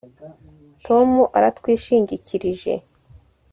[0.85, 2.73] tom aratwishingikirije